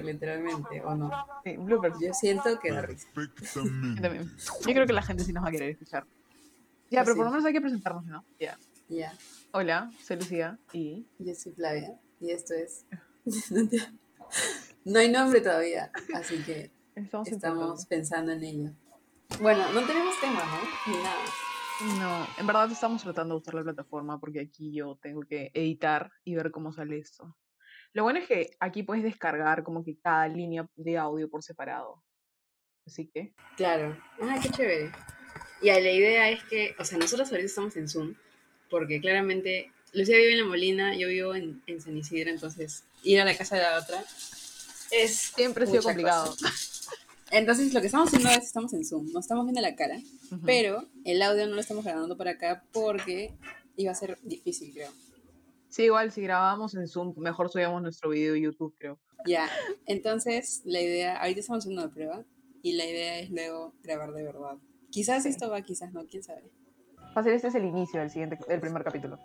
[0.00, 1.10] reír, literalmente, ¿o no?
[1.44, 1.98] Sí, bloopers.
[2.00, 3.08] Yo siento que da risa.
[3.54, 4.30] Yo también.
[4.66, 6.04] Yo creo que la gente sí nos va a querer escuchar.
[6.90, 7.16] Ya, Pues pero sí.
[7.16, 8.24] por lo menos hay que presentarnos, ¿no?
[8.38, 8.58] Ya.
[8.88, 9.12] Ya,
[9.50, 11.08] Hola, soy Lucía y...
[11.18, 12.84] yo soy Flavia y esto es...
[14.84, 18.70] no hay nombre todavía, así que Estamos, estamos pensando en ello.
[19.40, 20.92] Bueno, no tenemos tema, ¿no?
[20.92, 21.24] Ni nada.
[21.98, 26.10] No, en verdad estamos tratando de usar la plataforma porque aquí yo tengo que editar
[26.24, 27.36] y ver cómo sale esto.
[27.96, 32.02] Lo bueno es que aquí puedes descargar como que cada línea de audio por separado.
[32.86, 33.32] Así que...
[33.56, 33.98] Claro.
[34.20, 34.92] Ah, qué chévere.
[35.62, 38.14] Y la idea es que, o sea, nosotros ahorita estamos en Zoom,
[38.68, 43.18] porque claramente Lucía vive en La Molina, yo vivo en, en San Isidro, entonces ir
[43.18, 44.04] a la casa de la otra
[44.90, 46.32] es Siempre ha sido complicado.
[46.32, 46.52] cosa.
[47.30, 49.96] Entonces, lo que estamos haciendo es estamos en Zoom, nos estamos viendo la cara,
[50.32, 50.42] Ujú.
[50.44, 53.32] pero el audio no lo estamos grabando por acá porque
[53.78, 54.90] iba a ser difícil, creo.
[55.76, 58.98] Sí, igual si grabábamos en Zoom, mejor subíamos nuestro video de YouTube, creo.
[59.26, 59.46] Ya,
[59.84, 62.24] entonces la idea, ahorita estamos haciendo una prueba
[62.62, 64.56] y la idea es luego grabar de verdad.
[64.90, 65.28] Quizás Sí.
[65.28, 66.50] esto va, quizás no, quién sabe.
[67.12, 69.18] Fácil, este es el inicio del siguiente, del primer capítulo.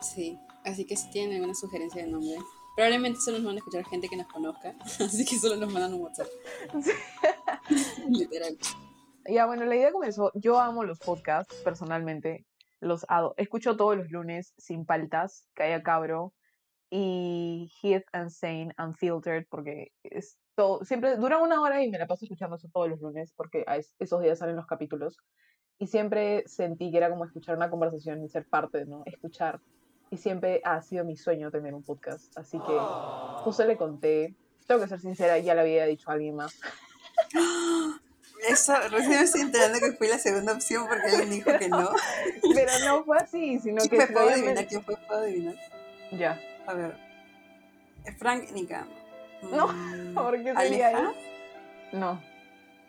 [0.00, 2.38] Sí, así que si tienen alguna sugerencia de nombre,
[2.74, 5.92] probablemente solo nos van a escuchar gente que nos conozca, así que solo nos mandan
[5.92, 6.28] un WhatsApp.
[8.08, 8.56] Literal.
[9.28, 10.32] Ya, bueno, la idea comenzó.
[10.36, 12.46] Yo amo los podcasts, personalmente.
[12.82, 13.34] Los ado.
[13.36, 16.34] Escucho todos los lunes sin paltas, Calla Cabro
[16.90, 22.06] y Heath and Sane Unfiltered, porque es todo, siempre dura una hora y me la
[22.08, 25.16] paso escuchando eso todos los lunes, porque a es- esos días salen los capítulos.
[25.78, 29.02] Y siempre sentí que era como escuchar una conversación y ser parte, ¿no?
[29.06, 29.60] Escuchar.
[30.10, 32.36] Y siempre ha sido mi sueño tener un podcast.
[32.36, 32.78] Así que
[33.44, 34.34] justo le conté.
[34.66, 36.60] Tengo que ser sincera, ya le había dicho a alguien más.
[38.48, 41.90] Eso, recién me estoy enterando que fui la segunda opción porque alguien dijo que no.
[42.54, 44.66] Pero no fue así, sino que ¿Quién me puedo adivinar?
[44.66, 44.96] ¿Quién fue?
[45.06, 45.54] ¿Puedo adivinar?
[46.12, 46.40] Ya.
[46.66, 46.96] A ver.
[48.18, 48.86] Frank Nica.
[49.50, 51.08] No, Mm, ¿por qué sería él?
[51.92, 52.20] No.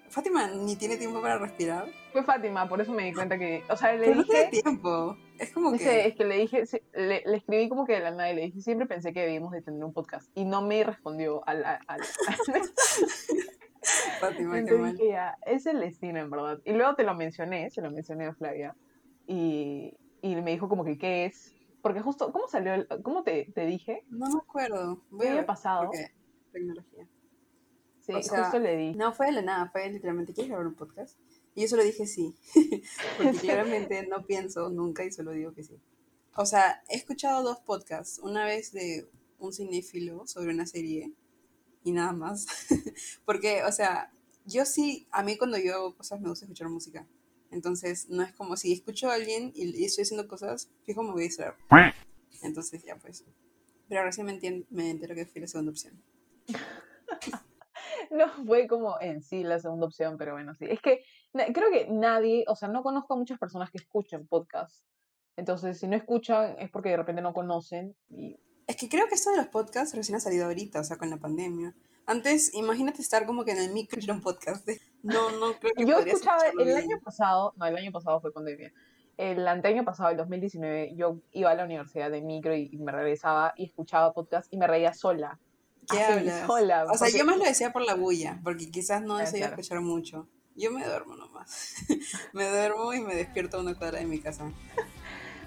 [0.10, 1.88] Fátima ni tiene tiempo para respirar.
[2.12, 3.64] Fue Fátima, por eso me di cuenta que.
[3.70, 4.62] O sea, le Pero no tiene dije.
[4.62, 5.18] tiempo.
[5.40, 6.08] Es como Dice, que.
[6.10, 6.64] es que le dije,
[6.94, 9.52] le, le escribí como que de la nada y le dije, siempre pensé que debíamos
[9.52, 10.30] de tener un podcast.
[10.36, 11.66] Y no me respondió al.
[11.66, 12.02] al, al-
[14.20, 16.60] Fátima, Entonces dije, ya, es el destino, en verdad.
[16.66, 18.76] Y luego te lo mencioné, se lo mencioné a Flavia.
[19.28, 21.54] Y, y me dijo como que, ¿qué es?
[21.82, 22.74] Porque justo, ¿cómo salió?
[22.74, 24.04] el- ¿Cómo te, te dije?
[24.10, 25.02] No me acuerdo.
[25.10, 25.86] Voy ¿Qué había pasado?
[25.88, 26.12] porque
[26.52, 27.08] Tecnología.
[28.00, 28.94] Sí, O sea, justo le di.
[28.96, 31.18] No fue de la nada, fue literalmente, ¿quieres grabar un podcast?
[31.56, 32.36] Y yo solo dije sí,
[33.18, 35.80] porque claramente no pienso nunca y solo digo que sí.
[36.36, 39.08] O sea, he escuchado dos podcasts, una vez de
[39.40, 41.12] un cinéfilo sobre una serie
[41.84, 42.46] y nada más.
[43.26, 44.12] porque, o sea,
[44.46, 47.08] yo sí, a mí cuando yo hago cosas me gusta escuchar música.
[47.52, 51.12] Entonces, no es como si escucho a alguien y, y estoy haciendo cosas, fijo me
[51.12, 51.54] voy a distraer.
[52.42, 53.24] Entonces, ya pues.
[53.88, 56.02] Pero recién me, entien- me entero que fui la segunda opción.
[58.12, 60.66] No fue como en sí la segunda opción, pero bueno, sí.
[60.70, 64.84] Es que creo que nadie, o sea, no conozco a muchas personas que escuchen podcasts.
[65.36, 67.96] Entonces, si no escuchan es porque de repente no conocen.
[68.10, 70.98] Y Es que creo que esto de los podcasts recién ha salido ahorita, o sea,
[70.98, 71.74] con la pandemia.
[72.06, 74.68] Antes, imagínate estar como que en el micro y un podcast.
[75.04, 76.78] No, no creo que yo escuchaba el bien.
[76.78, 78.74] año pasado, no, el año pasado fue pandemia.
[79.18, 82.92] El anteaño pasado, el 2019, yo iba a la universidad de micro y, y me
[82.92, 85.40] regresaba y escuchaba podcast y me reía sola.
[85.90, 86.48] ¿Qué así, hablas?
[86.48, 89.38] sola, o sea, porque- yo más lo decía por la bulla, porque quizás no se
[89.38, 89.62] iba a claro.
[89.62, 90.28] escuchar mucho.
[90.56, 91.76] Yo me duermo nomás.
[92.34, 94.52] me duermo y me despierto a una cuadra de mi casa.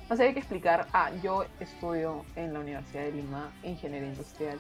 [0.09, 0.87] O sea, hay que explicar.
[0.93, 4.59] Ah, yo estudio en la Universidad de Lima, Ingeniería Industrial.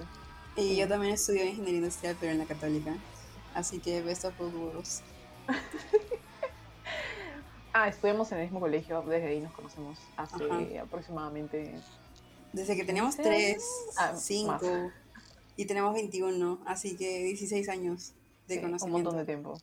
[0.56, 2.94] Y yo también estudio ingeniería industrial, pero en la católica.
[3.54, 5.02] Así que best of both worlds.
[7.78, 10.82] Ah, estudiamos en el mismo colegio, desde ahí nos conocemos hace Ajá.
[10.82, 11.74] aproximadamente...
[12.54, 13.22] Desde que teníamos Sí.
[13.22, 13.62] 3,
[13.98, 14.58] Ah, 5
[15.58, 18.14] y tenemos 21, así que 16 años
[18.48, 19.10] de sí, un conocimiento.
[19.10, 19.60] montón de tiempo.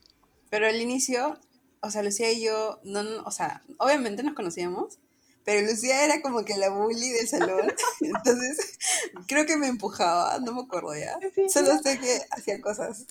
[0.48, 1.40] Pero al inicio,
[1.80, 5.00] o sea, Lucía y yo, no, no- o sea, obviamente nos conocíamos,
[5.44, 8.78] pero Lucía era como que la bully del salón, entonces
[9.26, 11.18] creo que me empujaba, no me acuerdo ya.
[11.34, 13.06] Sí, Solo sé que hacía cosas.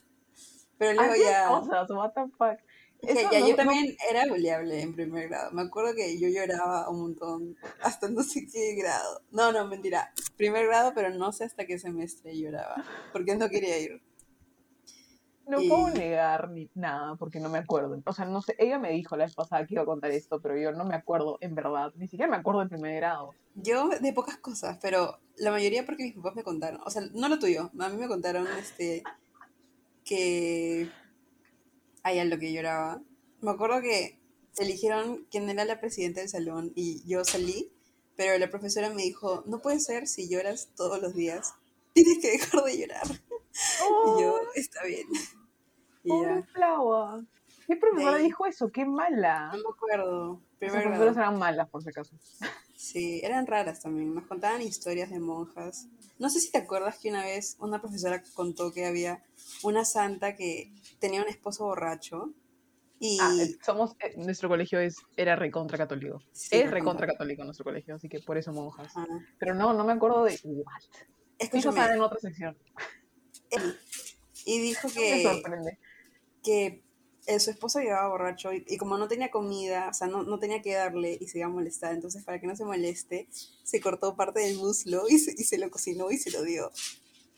[0.77, 1.47] Pero luego ya...
[1.47, 2.59] cosas, what the fuck.
[3.01, 5.51] Eso ya no- yo también era bulliable en primer grado.
[5.51, 9.21] Me acuerdo que yo lloraba un montón, hasta no sé qué grado.
[9.31, 10.13] No, no, mentira.
[10.38, 14.01] Primer grado, pero no sé hasta qué semestre lloraba, porque no quería ir.
[15.45, 18.01] No Y- puedo negar ni nada porque no me acuerdo.
[18.06, 20.40] O sea, no sé, ella me dijo la vez pasada que iba a contar esto,
[20.42, 21.92] pero yo no me acuerdo en verdad.
[21.95, 23.34] Ni siquiera me acuerdo del primer grado.
[23.56, 26.81] Yo de pocas cosas, pero la mayoría porque mis papás me contaron.
[26.86, 29.04] O sea, no lo tuyo, a mí me contaron este
[30.06, 30.90] que
[32.04, 33.01] hay algo que lloraba.
[33.42, 34.19] Me acuerdo que
[34.57, 37.72] eligieron quién era la presidenta del salón y yo salí,
[38.16, 41.54] pero la profesora me dijo, no puede ser si lloras todos los días,
[41.94, 43.07] tienes que dejar de llorar.
[43.53, 45.07] Y yo, está bien.
[46.03, 46.11] Y.
[46.53, 47.23] Flava.
[47.67, 48.69] ¿Qué profesora dijo eso?
[48.71, 49.51] ¡Qué mala!
[49.53, 50.41] No me acuerdo.
[50.59, 52.15] Esas profesoras eran malas, por si acaso.
[52.75, 54.13] Sí, eran raras también.
[54.13, 55.88] Nos contaban historias de monjas.
[56.19, 59.23] No sé si te acuerdas que una vez una profesora contó que había
[59.61, 62.33] una santa que tenía un esposo borracho.
[63.00, 66.21] Y Ah, eh, somos, eh, nuestro colegio es, era recontra católico.
[66.31, 67.07] Sí, es recontra.
[67.07, 68.94] católico nuestro colegio, así que por eso monjas.
[69.39, 70.81] Pero no, no me acuerdo de what.
[70.81, 72.57] Eso Escúchame, está en otra sección.
[73.55, 73.79] Él-
[74.45, 75.44] y dijo que,
[76.44, 76.83] que
[77.27, 80.39] eh, su esposo llegaba borracho y, y como no tenía comida, o sea, no, no
[80.39, 83.27] tenía que darle y se iba a molestar, entonces para que no se moleste,
[83.63, 86.69] se cortó parte del muslo y se, y se lo cocinó y se lo dio.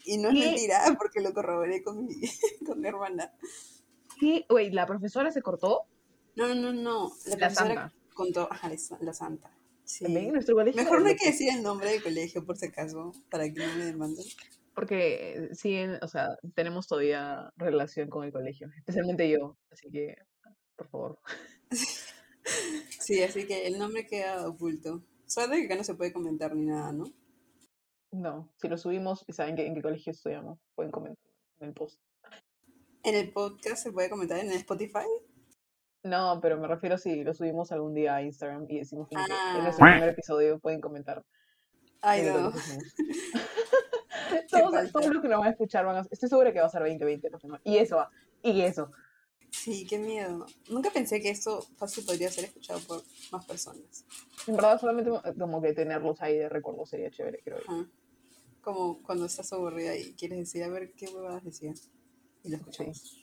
[0.04, 2.16] Y no es mentira, porque lo corroboré con mi,
[2.66, 3.32] con mi hermana.
[4.20, 4.46] ¿Qué?
[4.50, 5.84] Güey, ¿la profesora se cortó?
[6.36, 7.14] No, no, no, no.
[7.26, 7.94] La, La profesora santa.
[8.14, 9.52] contó, ajá, la, sa- la santa.
[9.84, 10.04] Sí.
[10.04, 10.82] También en nuestro colegio.
[10.82, 13.76] Mejor no hay que decir el nombre del colegio por si acaso, para que no
[13.76, 14.26] me demanden.
[14.76, 20.16] Porque siguen, o sea, tenemos todavía relación con el colegio, especialmente yo, así que,
[20.76, 21.20] por favor.
[23.00, 25.04] Sí, así que el nombre queda oculto.
[25.26, 27.06] Suerte que acá no se puede comentar ni nada, ¿no?
[28.12, 31.24] No, si lo subimos y saben que, en qué colegio estudiamos, pueden comentar
[31.60, 32.00] en el post.
[33.04, 35.06] En el podcast se puede comentar en el Spotify.
[36.04, 39.56] No, pero me refiero si lo subimos algún día a Instagram y decimos que Ah.
[39.58, 41.24] en nuestro primer episodio pueden comentar.
[42.02, 42.52] Ay, no.
[44.50, 46.08] todos, todos los que nos van a escuchar van a...
[46.10, 47.30] Estoy segura que va a ser 2020.
[47.30, 48.10] los que no- Y eso va.
[48.44, 48.92] Y eso.
[49.50, 50.46] Sí, qué miedo.
[50.70, 53.02] Nunca pensé que esto fácil podría ser escuchado por
[53.32, 54.06] más personas.
[54.48, 57.86] En verdad, solamente como que tenerlos ahí de recuerdo sería chévere, creo yo.
[58.62, 61.74] Como cuando estás aburrida y quieres decir, a ver qué huevadas decía.
[62.44, 63.22] Y lo escuchamos.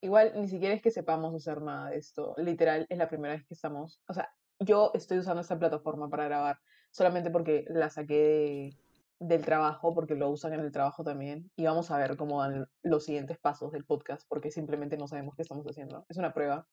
[0.00, 2.34] Igual ni siquiera es que sepamos hacer nada de esto.
[2.38, 4.00] Literal, es la primera vez que estamos.
[4.08, 6.58] O sea, yo estoy usando esta plataforma para grabar
[6.90, 8.76] solamente porque la saqué de-
[9.20, 11.50] del trabajo, porque lo usan en el trabajo también.
[11.54, 15.36] Y vamos a ver cómo van los siguientes pasos del podcast, porque simplemente no sabemos
[15.36, 16.04] qué estamos haciendo.
[16.08, 16.66] Es una prueba.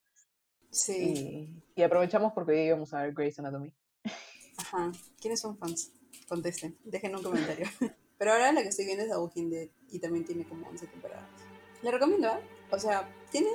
[0.71, 1.61] Sí.
[1.75, 3.73] Y, y aprovechamos porque hoy vamos a ver Grey's Anatomy.
[4.57, 4.91] Ajá.
[5.19, 5.93] ¿Quiénes son fans?
[6.27, 6.77] Contesten.
[6.83, 7.67] Dejen un comentario.
[8.17, 10.87] Pero ahora la que estoy viendo es The Walking Dead y también tiene como 11
[10.87, 11.29] temporadas.
[11.83, 12.39] Le recomiendo, ¿eh?
[12.71, 13.49] O sea, tiene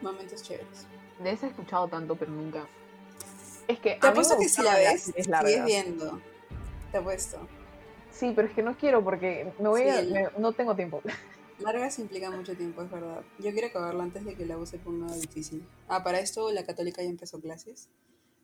[0.00, 0.86] momentos chéveres.
[1.22, 2.66] De esa he escuchado tanto, pero nunca.
[3.66, 3.96] Es que.
[4.00, 6.20] Te apuesto que si la ves, sigues viendo.
[6.90, 7.46] Te apuesto.
[8.18, 11.00] Sí, pero es que no quiero porque me voy Sí, a- me- no tengo tiempo.
[11.58, 13.22] Largas implica mucho tiempo, es verdad.
[13.38, 15.66] Yo quiero acabarla antes de que la U se ponga difícil.
[15.88, 17.88] Ah, para esto la católica ya empezó clases.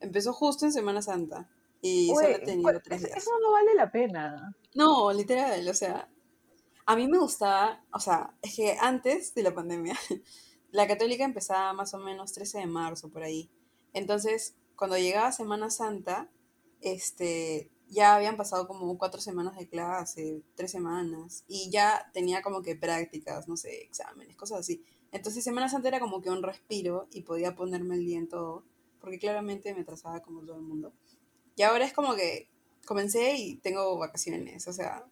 [0.01, 1.49] Empezó justo en Semana Santa.
[1.81, 3.17] Y solo he tenido ¿cuál- tres días.
[3.17, 4.57] eso no vale la pena.
[4.75, 6.09] No, literal, o sea,
[6.87, 9.95] a mí me gustaba, o sea, es que antes de la pandemia,
[10.73, 13.49] la católica empezaba más o menos 13 de marzo, por ahí.
[13.93, 16.29] Entonces, cuando llegaba Semana Santa,
[16.81, 22.63] este, ya habían pasado como cuatro semanas de clase, tres semanas, y ya tenía como
[22.63, 24.83] que prácticas, no sé, exámenes, cosas así.
[25.13, 28.65] Entonces, Semana Santa era como que un respiro y podía ponerme el día en todo,
[29.01, 30.93] porque claramente me atrasaba como todo el mundo.
[31.57, 32.49] Y ahora es como que
[32.87, 35.07] comencé y tengo vacaciones, o sea,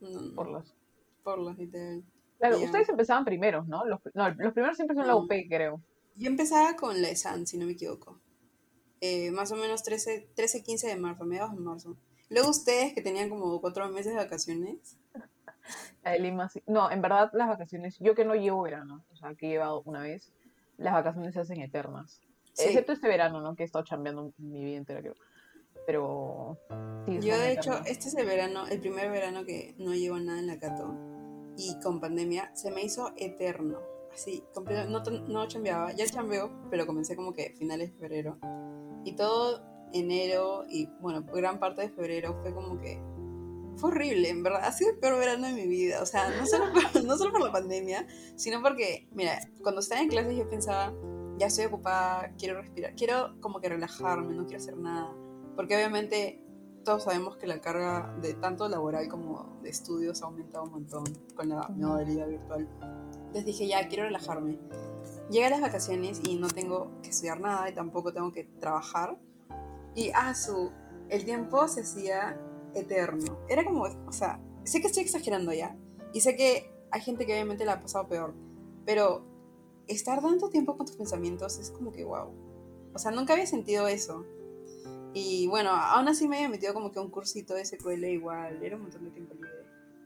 [0.00, 0.74] no, Por las...
[1.22, 2.02] por las literal.
[2.38, 3.84] Claro, ustedes empezaban primeros, ¿no?
[3.84, 5.20] Los, no, los primeros siempre son la No.
[5.20, 5.80] UP, creo.
[6.16, 8.18] Yo empezaba con la ESAN, si no me equivoco.
[9.04, 11.96] Eh, más o menos 13, 13, 15 de marzo, mediados de marzo.
[12.30, 14.96] Luego ustedes que tenían como cuatro meses de vacaciones.
[16.04, 16.62] La de Lima, sí.
[16.68, 19.82] No, en verdad las vacaciones, yo que no llevo verano, o sea, que he llevado
[19.86, 20.32] una vez,
[20.76, 22.20] las vacaciones se hacen eternas.
[22.52, 22.66] Sí.
[22.66, 23.56] Excepto este verano, ¿no?
[23.56, 25.14] Que he estado chambeando mi vida entera, creo.
[25.84, 26.58] Pero...
[27.06, 27.90] sí, Yo de hecho, eternas.
[27.90, 30.94] este es el verano, el primer verano que no llevo nada en la Cato.
[31.56, 33.80] Y con pandemia se me hizo eterno.
[34.12, 38.38] Así, completo, no, no chambeaba, ya chambeo, pero comencé como que finales de febrero.
[39.04, 43.02] Y todo enero y bueno, gran parte de febrero fue como que
[43.76, 44.60] fue horrible, en verdad.
[44.64, 46.02] Ha sido el peor verano de mi vida.
[46.02, 48.06] O sea, no solo por, no solo por la pandemia,
[48.36, 50.92] sino porque, mira, cuando estaba en clases yo pensaba,
[51.38, 55.12] ya estoy ocupada, quiero respirar, quiero como que relajarme, no quiero hacer nada.
[55.56, 56.44] Porque obviamente
[56.84, 61.04] todos sabemos que la carga de tanto laboral como de estudios ha aumentado un montón
[61.34, 62.68] con la modalidad virtual.
[63.12, 64.58] Entonces dije, ya, quiero relajarme.
[65.30, 69.16] Llega las vacaciones y no tengo que estudiar nada y tampoco tengo que trabajar.
[69.94, 70.70] Y, ah, su,
[71.08, 72.38] el tiempo se hacía
[72.74, 73.38] eterno.
[73.48, 75.76] Era como, o sea, sé que estoy exagerando ya.
[76.12, 78.34] Y sé que hay gente que obviamente la ha pasado peor.
[78.84, 79.24] Pero
[79.86, 82.28] estar tanto tiempo con tus pensamientos es como que, wow.
[82.94, 84.24] O sea, nunca había sentido eso.
[85.14, 88.62] Y bueno, aún así me había metido como que un cursito de SQL igual.
[88.62, 89.50] Era un montón de tiempo libre.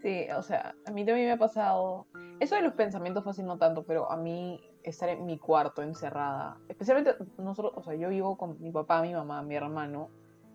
[0.02, 2.06] Sí, o sea, a mí también me ha pasado.
[2.40, 6.58] Eso de los pensamientos fácil no tanto, pero a mí estar en mi cuarto encerrada,
[6.68, 10.10] especialmente nosotros, o sea, yo vivo con mi papá, mi mamá, mi hermano,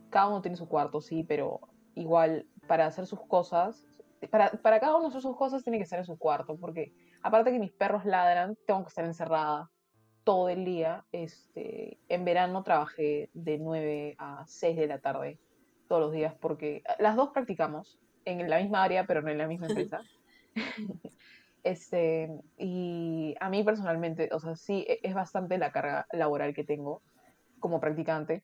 [0.09, 1.59] cada uno tiene su cuarto, sí, pero
[1.95, 3.85] igual para hacer sus cosas,
[4.29, 7.51] para, para cada uno hacer sus cosas tiene que estar en su cuarto, porque aparte
[7.51, 9.69] que mis perros ladran, tengo que estar encerrada
[10.23, 11.05] todo el día.
[11.11, 15.39] Este, en verano trabajé de 9 a 6 de la tarde
[15.87, 19.47] todos los días porque las dos practicamos en la misma área, pero no en la
[19.47, 20.01] misma empresa.
[21.63, 26.63] Este, y a mí personalmente, o sea, sí, e, es bastante la carga laboral que
[26.63, 27.01] tengo
[27.59, 28.43] como practicante.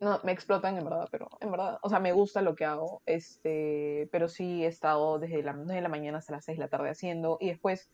[0.00, 3.02] No, me explotan en verdad, pero en verdad, o sea, me gusta lo que hago,
[3.04, 6.70] este, pero sí he estado desde la, desde la mañana hasta las 6 de la
[6.70, 7.90] tarde haciendo y después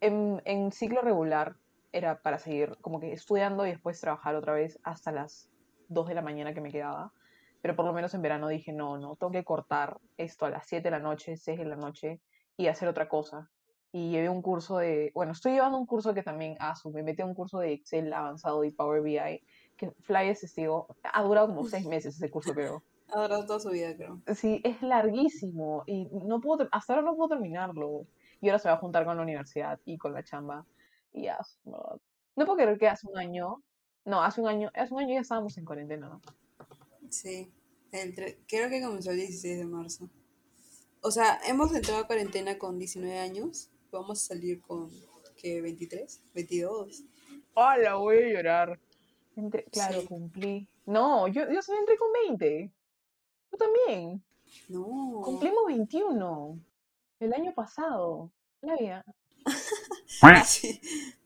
[0.00, 1.56] en, en ciclo regular
[1.92, 5.48] era para seguir como que estudiando y después trabajar otra vez hasta las
[5.88, 7.12] 2 de la mañana que me quedaba.
[7.60, 10.66] Pero por lo menos en verano dije, no, no, tengo que cortar esto a las
[10.66, 12.20] 7 de la noche, 6 de la noche
[12.58, 13.50] y hacer otra cosa.
[13.90, 17.22] Y llevé un curso de, bueno, estoy llevando un curso que también ASU, me metí
[17.22, 19.42] a un curso de Excel avanzado y Power BI,
[19.78, 22.82] que Fly es testigo, ha durado como 6 meses ese curso, pero...
[23.10, 24.20] Ha durado toda su vida, creo.
[24.34, 28.06] Sí, es larguísimo y no puedo, hasta ahora no puedo terminarlo.
[28.42, 30.66] Y ahora se va a juntar con la universidad y con la chamba.
[31.14, 32.00] Y ya, no,
[32.36, 33.62] no puedo creer que hace un año,
[34.04, 36.20] no, hace un año, hace un año ya estábamos en cuarentena, ¿no?
[37.08, 37.50] Sí,
[37.90, 40.10] creo que comenzó el 16 de marzo.
[41.02, 44.90] O sea, hemos entrado a cuarentena con 19 años, vamos a salir con,
[45.36, 45.62] ¿qué?
[45.62, 46.20] ¿23?
[46.34, 47.04] ¿22?
[47.54, 48.80] ¡Hala, voy a llorar!
[49.70, 50.66] claro, cumplí.
[50.86, 52.72] No, yo, yo entré con 20.
[53.50, 54.22] Tú también.
[54.68, 55.20] No.
[55.24, 56.58] Cumplimos 21.
[57.20, 58.30] El año pasado.
[58.60, 59.04] La vida.
[60.22, 60.80] ah, sí.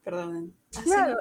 [0.04, 0.54] Perdón.
[0.82, 1.18] claro,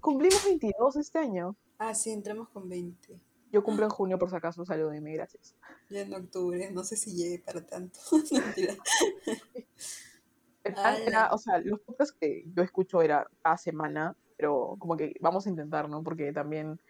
[0.00, 1.56] cumplimos 22 este año.
[1.78, 3.20] Ah, sí, entramos con 20.
[3.52, 5.54] Yo cumplo en junio, por si acaso, salúdeme, gracias.
[5.88, 7.98] Ya en octubre, no sé si llegue para tanto.
[11.30, 15.50] o sea, los podcasts que yo escucho era cada semana, pero como que vamos a
[15.50, 16.02] intentar, ¿no?
[16.02, 16.80] Porque también,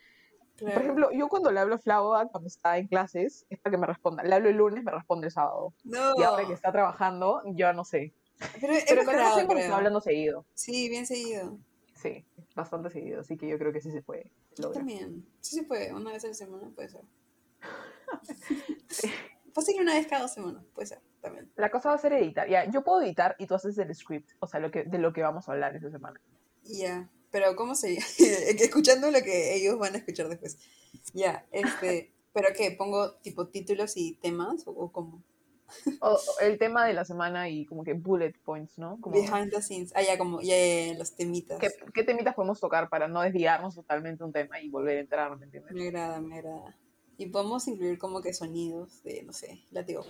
[0.58, 3.78] por ejemplo, yo cuando le hablo a Flava, cuando está en clases, es para que
[3.78, 4.22] me responda.
[4.22, 5.74] Le hablo el lunes, me responde el sábado.
[5.84, 6.14] No.
[6.16, 8.14] Y ahora que está trabajando, yo no sé.
[8.60, 10.44] Pero, pero mejorado, está hablando seguido.
[10.54, 11.58] Sí, bien seguido.
[11.94, 14.30] Sí, bastante seguido, así que yo creo que sí se puede.
[14.56, 15.26] Yo también.
[15.40, 17.02] Sí se puede, una vez a la semana puede ser.
[19.52, 21.50] Fácil una vez cada dos semanas, puede ser, también.
[21.56, 22.48] La cosa va a ser editar.
[22.48, 25.12] Ya, yo puedo editar y tú haces el script, o sea, lo que, de lo
[25.14, 26.20] que vamos a hablar esta semana.
[26.64, 28.00] Ya, pero ¿cómo sería?
[28.18, 30.58] Escuchando lo que ellos van a escuchar después.
[31.14, 32.72] Ya, este, ¿pero qué?
[32.72, 35.22] ¿Pongo tipo títulos y temas o cómo?
[36.00, 38.98] O, el tema de la semana y como que bullet points, ¿no?
[39.00, 39.92] Como, Behind the scenes.
[39.94, 40.54] Ah, ya, como, ya,
[40.96, 41.58] los temitas.
[41.58, 45.36] ¿qué, ¿qué, temitas podemos tocar para no desviarnos totalmente un tema y volver a entrar,
[45.36, 45.72] ¿me entiendes?
[45.72, 46.76] Me agrada, me agrada.
[47.18, 50.04] Y podemos incluir como que sonidos de, no sé, látigo.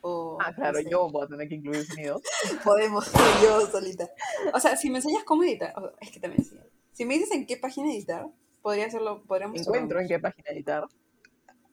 [0.00, 2.22] O, ah, claro, yo voy a tener que incluir sonidos.
[2.64, 3.10] podemos,
[3.42, 4.08] yo solita.
[4.54, 6.46] O sea, si me enseñas cómo editar, es que también.
[6.92, 8.26] Si me dices en qué página editar,
[8.62, 10.84] podría hacerlo, podríamos Encuentro en qué página editar.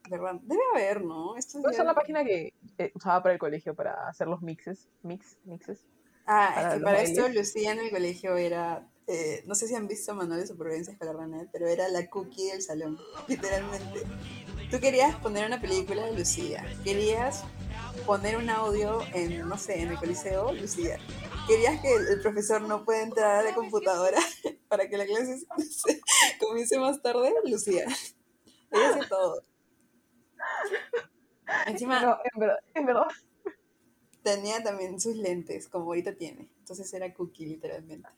[0.08, 1.36] Debe haber, ¿no?
[1.36, 4.88] Esto es la página que eh, usaba para el colegio para hacer los mixes.
[5.02, 5.84] Mix, mixes.
[6.26, 8.88] Ah, para, es que para esto Lucía en el colegio era.
[9.08, 11.16] Eh, no sé si han visto Manual de Supervivencia Escolar
[11.52, 12.98] pero era la cookie del salón,
[13.28, 14.02] literalmente.
[14.70, 17.44] Tú querías poner una película de Lucía, querías
[18.04, 20.98] poner un audio en, no sé, en el coliseo, Lucía.
[21.46, 24.18] Querías que el, profesor no pueda entrar a la computadora
[24.68, 25.46] para que la clase
[26.40, 27.86] comience más tarde, Lucía.
[28.72, 29.44] Ella hace todo.
[31.66, 32.20] Encima,
[32.74, 33.06] en verdad,
[34.22, 36.50] tenía también sus lentes, como ahorita tiene.
[36.58, 38.08] Entonces era Cookie, literalmente.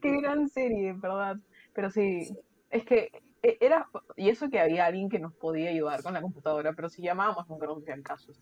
[0.00, 1.36] qué gran serie, verdad.
[1.72, 2.36] Pero sí,
[2.70, 3.10] es que
[3.42, 6.88] e, era, y eso que había alguien que nos podía ayudar con la computadora, pero
[6.88, 8.32] si llamábamos nunca nos hacían caso,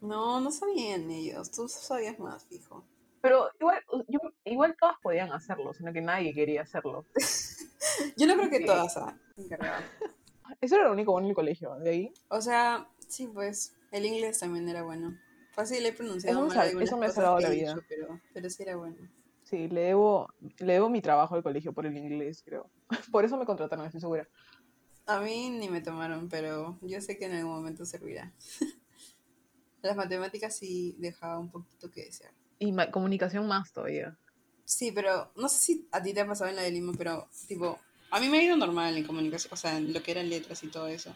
[0.00, 2.86] No, no sabían ellos, tú sabías más, fijo.
[3.20, 7.04] Pero igual, yo, igual todas podían hacerlo, sino que nadie quería hacerlo.
[8.16, 9.58] yo no creo que todas se
[10.60, 12.12] eso era lo único bueno en el colegio, de ahí.
[12.28, 15.16] O sea, sí, pues, el inglés también era bueno.
[15.52, 17.74] Fácil he pronunciado eso, mal eso me ha salvado la vida.
[17.88, 18.96] pero, pero sí era bueno.
[19.42, 20.28] Sí, le debo,
[20.58, 22.70] le debo mi trabajo al colegio por el inglés, creo.
[23.10, 24.28] Por eso me contrataron, estoy segura.
[25.06, 28.34] A mí ni me tomaron, pero yo sé que en algún momento servirá.
[29.82, 32.34] Las matemáticas sí dejaba un poquito que desear.
[32.58, 34.18] Y comunicación más todavía.
[34.64, 37.30] Sí, pero no sé si a ti te ha pasado en la de Lima, pero
[37.46, 37.78] tipo,
[38.10, 40.62] a mí me ha ido normal en comunicación, o sea, en lo que eran letras
[40.62, 41.14] y todo eso.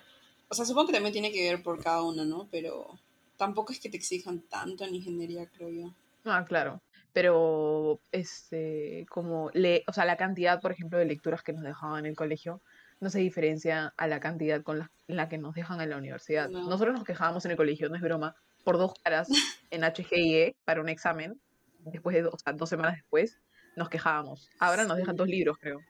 [0.49, 2.49] O sea, supongo que también tiene que ver por cada una, ¿no?
[2.51, 2.99] Pero
[3.37, 5.95] tampoco es que te exijan tanto en ingeniería, creo yo.
[6.25, 6.83] Ah, claro.
[7.13, 12.01] Pero, este, como, le, o sea, la cantidad, por ejemplo, de lecturas que nos dejaban
[12.01, 12.61] en el colegio
[13.01, 16.49] no se diferencia a la cantidad con la, que nos dejan en la universidad.
[16.49, 19.29] Nosotros nos quejábamos en el colegio, no es broma, por dos caras
[19.71, 21.41] en HGIE para un examen,
[21.81, 23.41] después de o sea, dos semanas después,
[23.75, 24.49] nos quejábamos.
[24.61, 25.81] Ahora nos dejan dos libros, creo.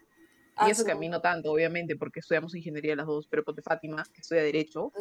[0.67, 3.63] Y eso que a mí no tanto, obviamente, porque estudiamos ingeniería las dos, pero ponte
[3.63, 4.93] Fátima, que estudia Derecho,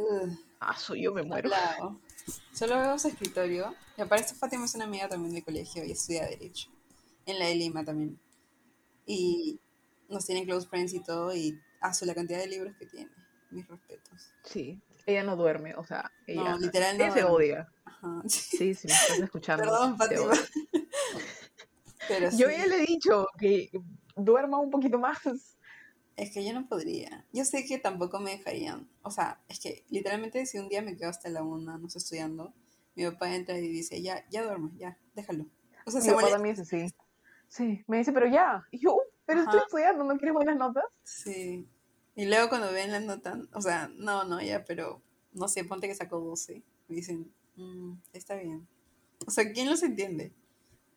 [0.59, 1.49] ah, soy yo me muero.
[1.49, 1.99] Claro.
[2.53, 3.73] Solo veo su escritorio.
[3.97, 6.69] Y aparte Fátima es una amiga también de colegio y estudia Derecho.
[7.25, 8.19] En la de Lima también.
[9.05, 9.59] Y
[10.09, 13.09] nos tienen close friends y todo, y hace la cantidad de libros que tiene.
[13.49, 14.31] Mis respetos.
[14.43, 17.69] Sí, ella no duerme, o sea, ella, No, literal no ella se odia.
[17.85, 18.21] Ajá.
[18.27, 19.63] Sí, si me estás escuchando.
[19.63, 20.33] Perdón, Fátima.
[22.07, 23.69] Pero Yo ya le he dicho que
[24.15, 25.19] duerma un poquito más.
[26.17, 27.25] Es que yo no podría.
[27.31, 28.87] Yo sé que tampoco me dejarían.
[29.01, 31.99] O sea, es que literalmente si un día me quedo hasta la una, no sé,
[31.99, 32.53] estudiando,
[32.95, 35.45] mi papá entra y dice, ya, ya duermo, ya, déjalo.
[35.85, 36.93] O sea, Mi se papá también dice sí.
[37.47, 38.67] Sí, me dice, pero ya.
[38.71, 40.83] Y yo, "Uh, pero estoy estudiando, ¿no quieres buenas notas?
[41.03, 41.65] Sí.
[42.15, 45.01] Y luego cuando ven las notas, o sea, no, no, ya, pero
[45.31, 46.61] no sé, ponte que sacó 12.
[46.89, 48.67] Me dicen, "Mm, está bien.
[49.25, 50.33] O sea, ¿quién los entiende?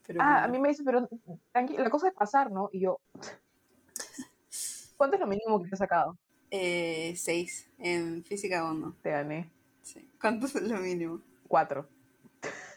[0.06, 1.08] Pero Ah, a mí me dice, pero
[1.52, 2.68] tranqui, la cosa es pasar, ¿no?
[2.72, 3.00] Y yo,
[4.96, 6.16] ¿cuánto es lo mínimo que te has sacado?
[6.50, 8.96] Eh, 6 en física 1.
[9.02, 9.50] Te gané.
[9.82, 10.08] Sí.
[10.20, 11.20] ¿Cuánto es lo mínimo?
[11.48, 11.88] Cuatro.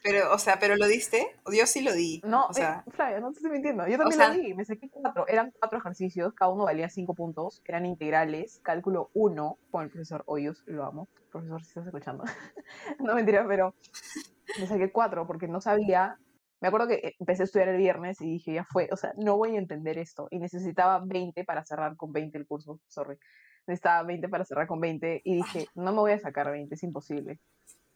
[0.03, 1.35] Pero, o sea, ¿pero lo diste?
[1.51, 2.21] Yo sí lo di.
[2.23, 3.85] No, o sea, eh, Flavia, no te estoy mintiendo.
[3.87, 5.27] Yo también sea- lo di, me saqué cuatro.
[5.27, 7.61] Eran cuatro ejercicios, cada uno valía cinco puntos.
[7.65, 11.09] Eran integrales, cálculo uno, con el profesor Hoyos, lo amo.
[11.29, 12.23] Profesor, si estás escuchando.
[12.99, 13.75] no mentira, pero
[14.57, 16.17] me saqué cuatro porque no sabía.
[16.59, 19.13] Me acuerdo que eh, empecé a estudiar el viernes y dije, ya fue, o sea,
[19.17, 20.27] no voy a entender esto.
[20.31, 23.17] Y necesitaba 20 para cerrar con 20 el curso, sorry.
[23.67, 26.83] Necesitaba 20 para cerrar con 20 y dije, no me voy a sacar 20, es
[26.83, 27.39] imposible.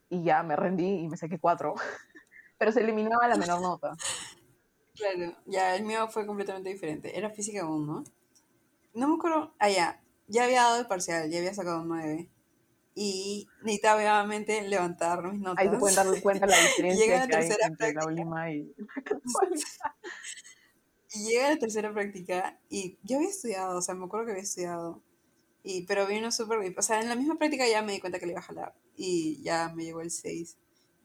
[0.09, 1.73] Y ya me rendí y me saqué cuatro.
[2.57, 3.95] Pero se eliminaba la menor nota.
[4.93, 7.17] claro, ya el mío fue completamente diferente.
[7.17, 8.03] Era física 1.
[8.93, 9.55] No me acuerdo.
[9.57, 10.01] Ah, ya.
[10.27, 12.29] Ya había dado el parcial, ya había sacado un 9.
[12.93, 15.63] Y necesitaba obviamente levantar mis notas.
[15.63, 18.73] Ahí se pueden dar cuenta la Llega diferencia la que hay tercera entre la y
[21.13, 24.43] Y llega la tercera práctica y yo había estudiado, o sea, me acuerdo que había
[24.43, 25.01] estudiado.
[25.63, 26.59] Y, pero vino súper.
[26.77, 28.73] O sea, en la misma práctica ya me di cuenta que le iba a jalar.
[28.95, 30.57] Y ya me llegó el 6.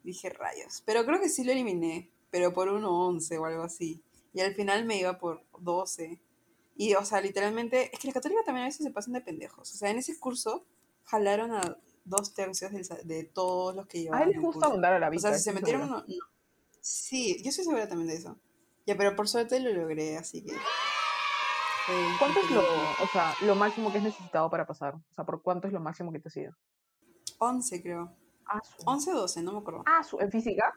[0.02, 0.82] Dije, rayos.
[0.86, 2.10] Pero creo que sí lo eliminé.
[2.30, 4.02] Pero por 1.11 o algo así.
[4.32, 6.20] Y al final me iba por 12.
[6.76, 7.90] Y, o sea, literalmente.
[7.92, 9.72] Es que la católica también a veces se pasan de pendejos.
[9.75, 10.64] O sea, en ese curso
[11.06, 14.28] jalaron a dos tercios del sa- de todos los que A llevaban.
[14.28, 15.28] él les gusta abundar a la O vista.
[15.30, 16.04] sea, si se metieron uno.
[16.06, 16.14] no.
[16.80, 18.38] Sí, yo estoy segura también de eso.
[18.86, 20.52] Ya, pero por suerte lo logré, así que.
[21.86, 24.95] fue ¿Cuánto es lo, o sea, lo máximo que es necesitado para pasar?
[24.95, 26.52] O sea, ¿por cuánto es lo máximo que te ha sido?
[27.38, 28.12] 11, creo.
[28.47, 28.88] Ah, su.
[28.88, 29.82] 11 o 12, no me acuerdo.
[29.86, 30.19] Ah, su.
[30.21, 30.73] ¿En física?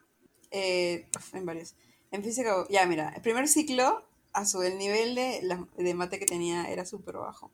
[0.51, 1.75] Eh, en varios.
[2.11, 6.17] En física, ya mira, el primer ciclo, a su el nivel de, la- de mate
[6.19, 7.51] que tenía era súper bajo.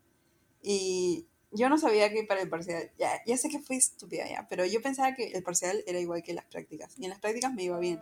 [0.61, 4.47] Y yo no sabía que para el parcial, ya, ya sé que fui estúpida ya,
[4.49, 6.93] pero yo pensaba que el parcial era igual que las prácticas.
[6.97, 7.99] Y en las prácticas me iba bien.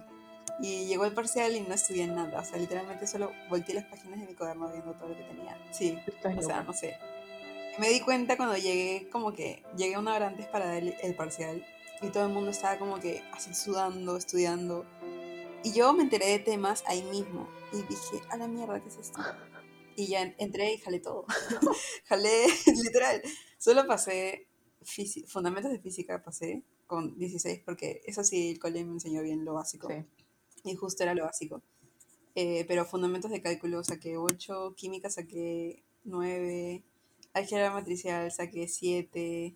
[0.60, 2.42] Y llegó el parcial y no estudié nada.
[2.42, 5.58] O sea, literalmente solo volteé las páginas de mi cuaderno viendo todo lo que tenía.
[5.72, 6.64] Sí, Estás o sea, loca.
[6.64, 6.96] no sé.
[7.80, 11.16] Me di cuenta cuando llegué, como que llegué una hora antes para dar el, el
[11.16, 11.66] parcial
[12.02, 14.86] y todo el mundo estaba como que así sudando, estudiando.
[15.64, 18.98] Y yo me enteré de temas ahí mismo y dije, a la mierda, ¿qué es
[18.98, 19.20] esto?
[19.96, 21.26] Y ya en- entré y jalé todo.
[22.06, 22.46] jalé,
[22.84, 23.22] literal.
[23.58, 24.48] Solo pasé
[25.28, 29.54] fundamentos de física, pasé con 16 porque eso sí, el colegio me enseñó bien lo
[29.54, 30.04] básico Sí.
[30.66, 31.62] y justo era lo básico.
[32.36, 36.84] Eh, pero fundamentos de cálculo saqué 8, química saqué 9,
[37.34, 39.56] álgebra matricial saqué 7.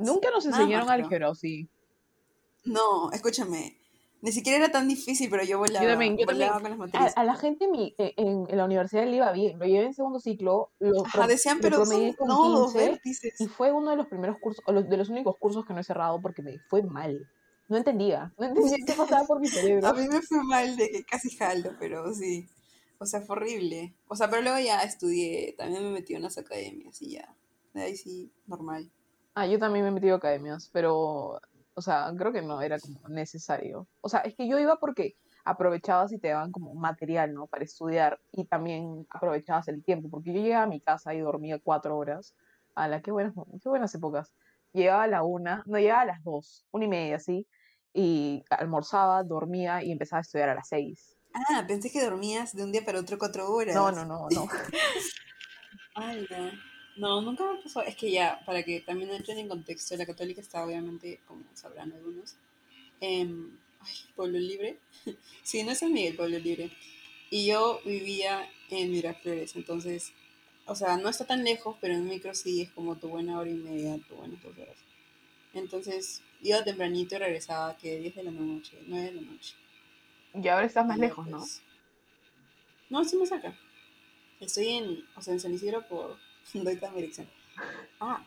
[0.00, 1.68] Nunca nos enseñaron álgebra, ¿o sí?
[2.64, 3.78] No, escúchame.
[4.22, 5.84] Ni siquiera era tan difícil, pero yo volaba.
[5.84, 6.62] Yo también, yo volaba también.
[6.62, 7.14] con las materias.
[7.16, 9.58] a la gente mi- eh, en, en la universidad le iba bien.
[9.58, 12.28] Lo llevé en segundo ciclo, lo, Ajá, pro- decían, lo pero son con
[12.64, 13.40] 15 vértices.
[13.40, 15.80] y fue uno de los primeros cursos, o los, de los únicos cursos que no
[15.80, 17.26] he cerrado porque me fue mal.
[17.68, 19.86] No entendía, no entendía qué pasaba por mi cerebro.
[19.88, 22.48] A mí me fue mal de que casi jalo, pero sí.
[22.98, 23.94] O sea, fue horrible.
[24.08, 27.34] O sea, pero luego ya estudié, también me metí en unas academias y ya.
[27.74, 28.90] De ahí sí, normal.
[29.34, 31.40] Ah, yo también me he metido a academias, pero,
[31.76, 33.86] o sea, creo que no era como necesario.
[34.00, 37.46] O sea, es que yo iba porque aprovechabas y te daban como material, ¿no?
[37.46, 41.58] Para estudiar y también aprovechabas el tiempo, porque yo llegaba a mi casa y dormía
[41.62, 42.34] cuatro horas.
[42.74, 44.32] A la qué buenas, qué buenas épocas.
[44.72, 47.46] Llegaba a la una, no, llegaba a las dos, una y media, así,
[47.92, 51.16] y almorzaba, dormía y empezaba a estudiar a las seis.
[51.34, 53.74] Ah, pensé que dormías de un día para otro cuatro horas.
[53.74, 54.48] No, no, no, no.
[55.94, 56.52] Ala.
[56.52, 57.82] No, nunca me pasó.
[57.82, 61.92] Es que ya, para que también entren en contexto, la católica está obviamente, como sabrán
[61.92, 62.36] algunos,
[63.00, 64.78] en ay, Pueblo Libre.
[65.42, 66.70] sí, no es San Miguel, Pueblo Libre.
[67.30, 70.12] Y yo vivía en Miraflores, entonces,
[70.66, 73.50] o sea, no está tan lejos, pero en micro sí es como tu buena hora
[73.50, 74.76] y media, tu buenas dos horas.
[75.54, 79.54] Entonces, iba tempranito y regresaba que 10 de la noche, 9 de la noche.
[80.34, 81.38] Y ahora estás más Y lejos, ¿no?
[81.38, 81.62] pues,
[82.90, 83.58] No, sí me saca.
[84.40, 86.18] Estoy en, o sea, en San Isidro por
[86.54, 87.28] ¿Dónde está mi dirección?
[88.00, 88.24] Ah,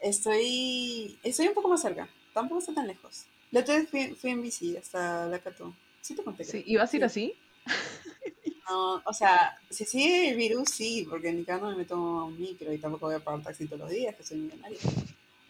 [0.00, 2.08] estoy, estoy un poco más cerca.
[2.34, 3.24] Tampoco está tan lejos.
[3.50, 5.74] La otra vez fui, fui en bici hasta la Cato.
[6.00, 6.44] Sí te conté.
[6.44, 6.62] Sí.
[6.66, 7.04] ¿ibas a ir Sí.
[7.06, 7.34] así?
[8.70, 12.00] No, o sea, si sigue el virus, sí, porque en mi casa no me meto
[12.00, 14.78] un micro y tampoco voy a pagar taxi todos los días, que soy millonaria.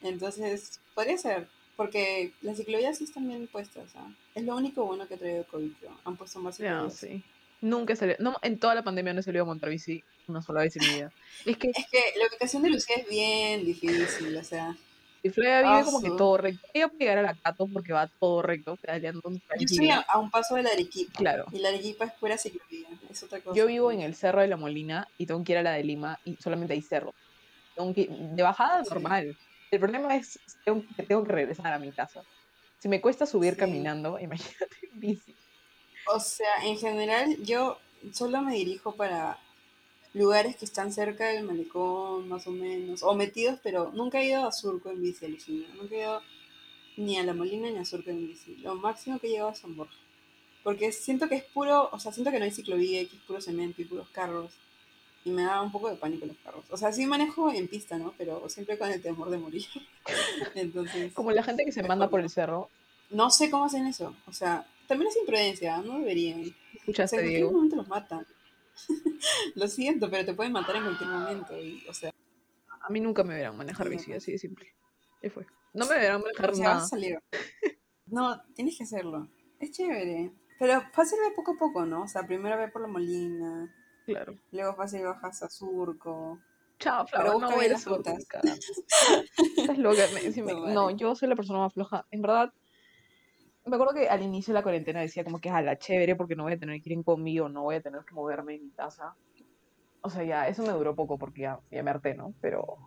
[0.01, 4.11] Entonces, podría ser, porque las ciclovías sí están bien puestas, ¿ah?
[4.35, 5.97] Es lo único bueno que ha traído COVID, creo.
[6.05, 6.97] Han puesto más ciclovías.
[6.97, 7.23] sí.
[7.63, 10.43] Nunca he salido, no, en toda la pandemia no he salido a montar bici una
[10.43, 11.13] sola vez en mi vida.
[11.47, 14.77] Es que Es que la ubicación de Lucía es bien difícil, o sea,
[15.23, 16.67] si Flea vive como que todo recto.
[16.75, 20.05] Ella puede llegar a la Cato porque va todo recto, pedaleando yo estoy tranquila.
[20.09, 21.45] a, a un paso de la Arequipa, Claro.
[21.53, 23.57] y la Arequipa es pura ciclovía, es otra cosa.
[23.57, 25.85] Yo vivo en el Cerro de la Molina y tengo que ir a la de
[25.85, 27.15] Lima y solamente hay cerro.
[27.77, 28.91] Tengo que- de bajada Sí.
[28.91, 29.37] normal.
[29.71, 32.23] El problema es que tengo que regresar a mi casa.
[32.81, 33.61] Si me cuesta subir Sí.
[33.61, 35.37] caminando, imagínate en bici.
[36.07, 37.79] O sea, en general yo
[38.13, 39.39] solo me dirijo para
[40.15, 44.47] lugares que están cerca del malecón, más o menos, o metidos, pero nunca he ido
[44.47, 45.67] a Surco en bici, alucina.
[45.75, 46.21] Nunca he ido
[46.97, 48.57] ni a La Molina ni a Surco en bici.
[48.57, 49.95] Lo máximo que he llegado es San Borja.
[50.63, 53.41] Porque siento que es puro, o sea, siento que no hay ciclovía, que es puro
[53.41, 54.53] cemento y puros carros.
[55.25, 56.65] Y me da un poco de pánico los carros.
[56.71, 58.13] O sea, sí manejo en pista, ¿no?
[58.19, 59.67] Pero siempre con el temor de morir.
[60.55, 62.69] Entonces, Como la gente que se manda por el cerro.
[63.11, 64.15] no sé cómo hacen eso.
[64.27, 66.41] O sea, también es imprudencia, no deberían.
[66.41, 68.27] O sea, ¿Escuchaste, en cualquier momento los matan.
[69.55, 71.57] Lo siento, pero te pueden matar en cualquier momento.
[71.59, 72.11] Y, o sea,
[72.81, 74.75] A mí nunca me verán manejar bici, así de simple.
[75.23, 75.47] Y fue.
[75.73, 76.89] No me verán manejar o sea, vas a nada.
[76.89, 77.19] salir.
[78.07, 79.27] No, tienes que hacerlo.
[79.59, 80.33] Es chévere.
[80.59, 82.03] Pero fácil ve poco a poco, ¿no?
[82.03, 83.75] O sea, primero ve por la Molina,
[84.05, 84.37] Claro.
[84.51, 86.39] luego fácil bajas a Surco.
[86.79, 88.19] Chao, Pero Flava, no voy a las rutas.
[89.57, 90.03] Estás loca.
[90.13, 92.07] me- si me- No, no, yo soy la persona más floja.
[92.11, 92.53] En verdad,
[93.65, 96.35] me acuerdo que al inicio de la cuarentena decía como que a la chévere porque
[96.35, 98.57] no voy a tener que ir en combi o no voy a tener que moverme
[98.57, 99.15] en mi casa.
[100.01, 102.35] O sea, ya, eso me duró poco porque ya, ya me harté, ¿no?
[102.41, 102.79] Pero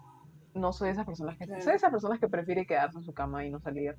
[0.53, 1.45] no soy de esas personas que...
[1.45, 3.95] Soy de esas personas que prefiere quedarse en su cama y no salir.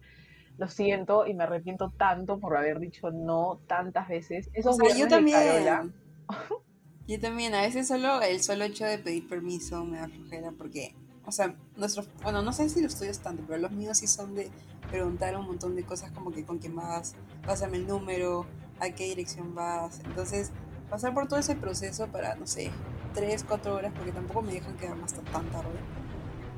[0.58, 4.48] Lo siento y me arrepiento tanto por haber dicho no tantas veces.
[4.48, 5.94] O Esos sea, yo de Carola, también.
[7.08, 10.96] Yo también, a veces solo el solo hecho de pedir permiso me da flojera porque,
[11.24, 14.34] o sea, nuestros, bueno, no sé si los tuyos tanto, pero los míos sí son
[14.34, 14.50] de
[14.86, 18.46] preguntar un montón de cosas como que con quién vas, pásame el número,
[18.80, 20.00] a qué dirección vas.
[20.04, 20.52] Entonces,
[20.90, 22.70] pasar por todo ese proceso para, no sé,
[23.14, 25.78] tres, cuatro horas, porque tampoco me dejan quedarme hasta tan tarde.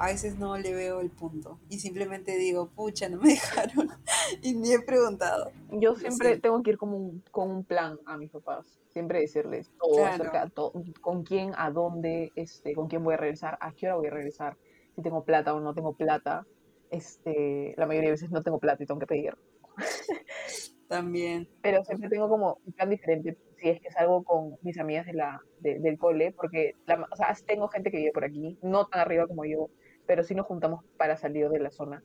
[0.00, 3.88] A veces no le veo el punto y simplemente digo, pucha, no me dejaron
[4.42, 5.50] y ni he preguntado.
[5.72, 6.42] Yo siempre siento.
[6.42, 8.78] tengo que ir como un- con un plan a mis papás.
[8.90, 10.14] Siempre decirles todo Claro.
[10.14, 13.86] acerca de todo, con quién, a dónde, este, con quién voy a regresar, a qué
[13.86, 14.56] hora voy a regresar,
[14.94, 16.46] si tengo plata o no tengo plata.
[16.90, 19.34] Este, la mayoría de veces no tengo plata y tengo que pedir.
[20.88, 21.48] También.
[21.62, 25.12] Pero siempre tengo como un plan diferente si es que salgo con mis amigas de
[25.14, 28.86] la, de- del cole, porque la o sea, tengo gente que vive por aquí, no
[28.86, 29.68] tan arriba como yo,
[30.06, 32.02] pero sí nos juntamos para salir de la zona.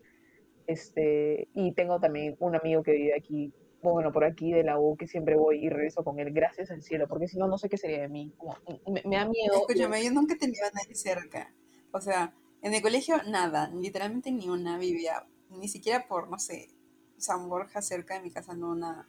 [0.67, 4.95] Este, y tengo también un amigo que vive aquí, bueno, por aquí de la U,
[4.97, 7.69] que siempre voy y regreso con él, gracias al cielo, porque si no, no sé
[7.69, 8.33] qué sería de mí.
[8.37, 8.55] Como,
[8.87, 9.53] me, me da miedo.
[9.55, 11.53] Escúchame, yo nunca tenía a nadie cerca.
[11.91, 12.33] O sea,
[12.63, 16.69] en el colegio nada, literalmente ni una vivía, ni siquiera por, no sé,
[17.17, 19.07] San Borja cerca de mi casa, no nada.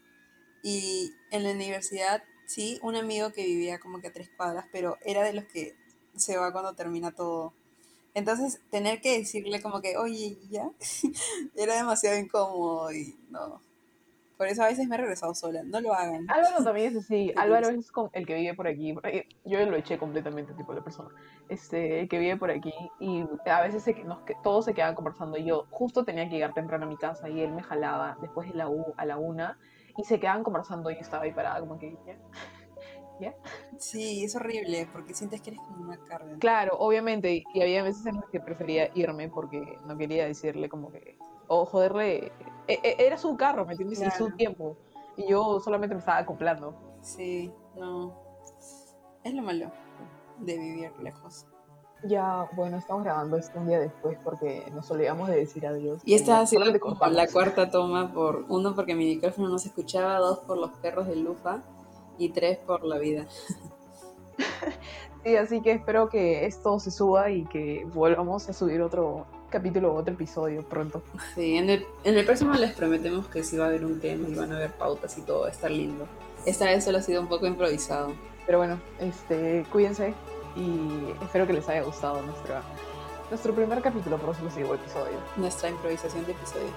[0.62, 4.98] Y en la universidad, sí, un amigo que vivía como que a tres cuadras, pero
[5.04, 5.76] era de los que
[6.16, 7.54] se va cuando termina todo.
[8.12, 10.70] Entonces, tener que decirle como que, oye, ya,
[11.56, 13.60] era demasiado incómodo y no.
[14.36, 15.62] Por eso a veces me he regresado sola.
[15.64, 16.26] No lo hagan.
[16.28, 17.30] Álvaro también es así.
[17.32, 18.94] ¿Qué Álvaro es con- el que vive por aquí.
[19.44, 21.10] Yo lo eché completamente, tipo, la persona.
[21.48, 22.72] Este, el que vive por aquí.
[22.98, 25.36] Y a veces se, nos, todos se quedaban conversando.
[25.38, 28.48] Y yo justo tenía que llegar temprano a mi casa y él me jalaba después
[28.48, 29.58] de la U a la una.
[29.96, 31.96] Y se quedaban conversando y yo estaba ahí parada, como que.
[32.04, 32.16] ¿ya?
[33.20, 33.32] ¿Ya?
[33.78, 36.36] Sí, es horrible porque sientes que eres como una carga.
[36.40, 37.44] Claro, obviamente.
[37.54, 41.16] Y había veces en las que prefería irme porque no quería decirle, como que.
[41.48, 42.32] O joderle.
[42.66, 44.00] e- e- Era su carro, ¿me entiendes?
[44.00, 44.76] Y su tiempo.
[45.16, 46.74] Y yo solamente me estaba acoplando.
[47.02, 48.14] Sí, no.
[49.22, 49.70] Es lo malo
[50.38, 51.46] de vivir lejos.
[52.06, 56.02] Ya, bueno, estamos grabando esto un día después porque nos olvidamos de decir adiós.
[56.04, 60.18] Y esta ha sido la cuarta toma por uno porque mi micrófono no se escuchaba,
[60.18, 61.62] dos por los perros de Lufa
[62.18, 63.26] y tres por la vida.
[65.24, 69.92] Sí, así que espero que esto se suba y que volvamos a subir otro capítulo
[69.92, 71.02] o otro episodio pronto.
[71.34, 74.28] Sí, en el, en el próximo les prometemos que sí va a haber un tema
[74.28, 76.06] y van a haber pautas y todo, va a estar lindo.
[76.46, 78.12] Esta vez solo ha sido un poco improvisado.
[78.46, 80.14] Pero bueno, este, cuídense
[80.56, 82.62] y espero que les haya gustado nuestra,
[83.30, 85.18] nuestro primer capítulo, por eso les digo episodio.
[85.36, 86.70] Nuestra improvisación de episodio.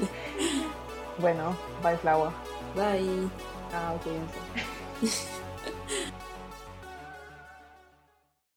[1.18, 2.30] bueno, bye Flower.
[2.76, 3.28] Bye.
[3.70, 5.32] Chao, cuídense.